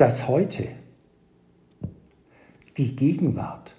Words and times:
das 0.00 0.26
Heute, 0.28 0.66
die 2.78 2.96
Gegenwart, 2.96 3.74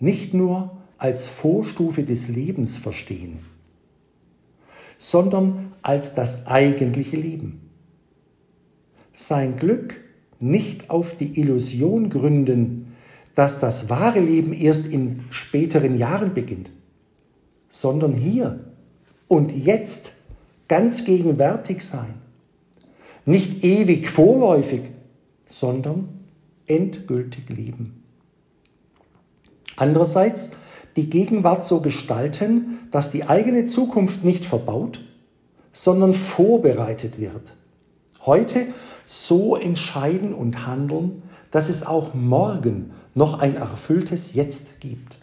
nicht 0.00 0.32
nur 0.32 0.78
als 0.96 1.28
Vorstufe 1.28 2.04
des 2.04 2.28
Lebens 2.28 2.78
verstehen, 2.78 3.40
sondern 4.96 5.74
als 5.82 6.14
das 6.14 6.46
eigentliche 6.46 7.18
Leben. 7.18 7.68
Sein 9.12 9.56
Glück 9.56 10.00
nicht 10.40 10.88
auf 10.88 11.14
die 11.14 11.38
Illusion 11.38 12.08
gründen, 12.08 12.94
dass 13.34 13.60
das 13.60 13.90
wahre 13.90 14.20
Leben 14.20 14.54
erst 14.54 14.86
in 14.86 15.24
späteren 15.28 15.98
Jahren 15.98 16.32
beginnt, 16.32 16.70
sondern 17.68 18.14
hier 18.14 18.60
und 19.28 19.52
jetzt 19.54 20.12
ganz 20.66 21.04
gegenwärtig 21.04 21.82
sein. 21.82 22.14
Nicht 23.26 23.62
ewig 23.64 24.08
vorläufig, 24.08 24.95
sondern 25.46 26.08
endgültig 26.66 27.48
leben. 27.48 28.02
Andererseits 29.76 30.50
die 30.96 31.10
Gegenwart 31.10 31.64
so 31.64 31.80
gestalten, 31.80 32.78
dass 32.90 33.10
die 33.10 33.24
eigene 33.24 33.66
Zukunft 33.66 34.24
nicht 34.24 34.44
verbaut, 34.44 35.00
sondern 35.72 36.14
vorbereitet 36.14 37.18
wird. 37.20 37.54
Heute 38.24 38.68
so 39.04 39.56
entscheiden 39.56 40.32
und 40.32 40.66
handeln, 40.66 41.22
dass 41.50 41.68
es 41.68 41.86
auch 41.86 42.14
morgen 42.14 42.92
noch 43.14 43.40
ein 43.40 43.56
erfülltes 43.56 44.34
Jetzt 44.34 44.80
gibt. 44.80 45.18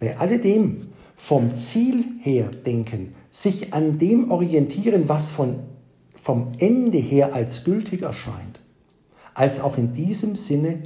Bei 0.00 0.18
alledem 0.18 0.88
vom 1.14 1.54
Ziel 1.54 2.04
her 2.20 2.48
denken, 2.48 3.14
sich 3.30 3.72
an 3.72 3.98
dem 3.98 4.30
orientieren, 4.30 5.08
was 5.08 5.30
von, 5.30 5.60
vom 6.16 6.52
Ende 6.58 6.98
her 6.98 7.34
als 7.34 7.64
gültig 7.64 8.02
erscheint, 8.02 8.51
als 9.34 9.60
auch 9.60 9.78
in 9.78 9.92
diesem 9.92 10.36
Sinne 10.36 10.84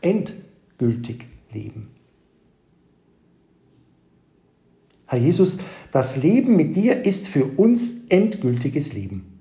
endgültig 0.00 1.26
leben. 1.52 1.88
Herr 5.06 5.18
Jesus, 5.18 5.58
das 5.90 6.16
Leben 6.16 6.56
mit 6.56 6.76
dir 6.76 7.04
ist 7.04 7.28
für 7.28 7.44
uns 7.44 8.06
endgültiges 8.08 8.92
Leben. 8.92 9.38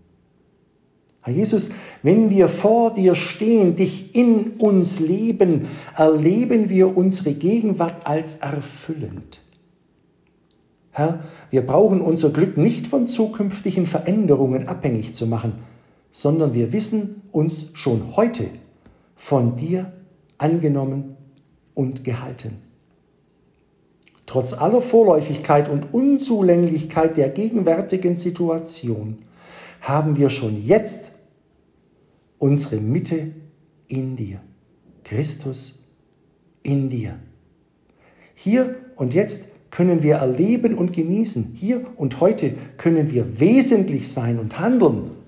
Herr 1.22 1.34
Jesus, 1.34 1.70
wenn 2.04 2.30
wir 2.30 2.48
vor 2.48 2.94
dir 2.94 3.14
stehen, 3.14 3.76
dich 3.76 4.16
in 4.16 4.52
uns 4.60 5.02
leben, 5.02 5.68
erleben 5.98 6.70
wir 6.70 6.96
unsere 6.96 7.34
Gegenwart 7.34 8.08
als 8.08 8.38
erfüllend. 8.38 9.42
Herr, 10.92 11.20
wir 11.52 11.62
brauchen 11.64 12.00
unser 12.00 12.30
Glück 12.30 12.56
nicht 12.56 12.88
von 12.88 13.10
zukünftigen 13.10 13.86
Veränderungen 13.86 14.70
abhängig 14.70 15.14
zu 15.16 15.28
machen, 15.28 15.52
sondern 16.18 16.56
wir 16.56 16.74
wissen 16.74 17.22
uns 17.32 17.68
schon 17.74 18.18
heute 18.18 18.48
von 19.14 19.56
dir 19.56 19.94
angenommen 20.40 21.16
und 21.76 22.04
gehalten. 22.04 22.58
Trotz 24.26 24.54
aller 24.54 24.82
Vorläufigkeit 24.82 25.70
und 25.70 25.94
Unzulänglichkeit 25.94 27.18
der 27.18 27.30
gegenwärtigen 27.30 28.16
Situation 28.16 29.20
haben 29.82 30.18
wir 30.18 30.32
schon 30.32 30.66
jetzt 30.66 31.12
unsere 32.40 32.78
Mitte 32.78 33.34
in 33.88 34.16
dir. 34.16 34.40
Christus 35.04 35.78
in 36.64 36.90
dir. 36.90 37.20
Hier 38.34 38.76
und 38.96 39.14
jetzt 39.14 39.50
können 39.70 40.02
wir 40.02 40.16
erleben 40.16 40.74
und 40.74 40.94
genießen. 40.94 41.52
Hier 41.54 41.86
und 41.96 42.20
heute 42.22 42.56
können 42.78 43.12
wir 43.12 43.40
wesentlich 43.40 44.12
sein 44.12 44.40
und 44.40 44.58
handeln. 44.58 45.27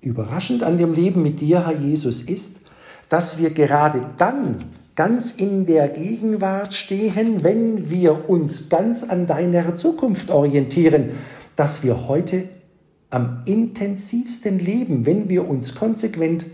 Überraschend 0.00 0.62
an 0.62 0.76
dem 0.76 0.92
Leben 0.94 1.22
mit 1.22 1.40
dir, 1.40 1.66
Herr 1.66 1.76
Jesus, 1.76 2.22
ist, 2.22 2.58
dass 3.08 3.38
wir 3.38 3.50
gerade 3.50 4.02
dann 4.16 4.56
ganz 4.94 5.30
in 5.30 5.66
der 5.66 5.88
Gegenwart 5.88 6.74
stehen, 6.74 7.44
wenn 7.44 7.90
wir 7.90 8.28
uns 8.28 8.68
ganz 8.68 9.04
an 9.04 9.26
deiner 9.26 9.76
Zukunft 9.76 10.30
orientieren, 10.30 11.10
dass 11.56 11.82
wir 11.82 12.08
heute 12.08 12.44
am 13.10 13.42
intensivsten 13.46 14.58
leben, 14.58 15.06
wenn 15.06 15.28
wir 15.28 15.48
uns 15.48 15.74
konsequent 15.74 16.46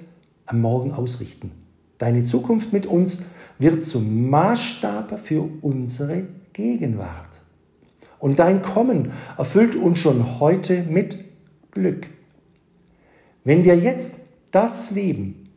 am 0.47 0.61
Morgen 0.61 0.93
ausrichten. 0.93 1.51
Deine 1.99 2.25
Zukunft 2.25 2.73
mit 2.73 2.87
uns 2.87 3.23
wird 3.59 3.85
zum 3.85 4.29
Maßstab 4.31 5.19
für 5.19 5.49
unsere 5.63 6.25
Gegenwart. 6.53 7.31
Und 8.19 8.39
dein 8.39 8.63
Kommen 8.63 9.13
erfüllt 9.37 9.75
uns 9.75 9.99
schon 9.99 10.41
heute 10.41 10.83
mit 10.83 11.19
Glück. 11.71 12.09
Wenn 13.45 13.65
wir 13.65 13.77
jetzt 13.77 14.15
das 14.51 14.91
leben, 14.91 15.49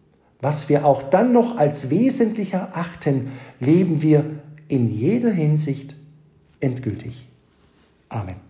was 0.41 0.69
wir 0.69 0.85
auch 0.85 1.03
dann 1.03 1.33
noch 1.33 1.57
als 1.57 1.89
wesentlich 1.89 2.53
erachten, 2.53 3.31
leben 3.59 4.01
wir 4.01 4.25
in 4.67 4.91
jeder 4.91 5.31
Hinsicht 5.31 5.95
endgültig. 6.59 7.27
Amen. 8.09 8.47